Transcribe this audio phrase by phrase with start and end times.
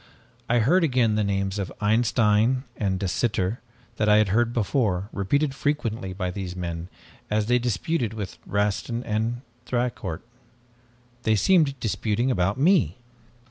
[0.49, 3.61] I heard again the names of Einstein and De Sitter
[3.97, 6.89] that I had heard before, repeated frequently by these men
[7.29, 10.23] as they disputed with Rastin and Thicourt.
[11.21, 12.97] They seemed disputing about me.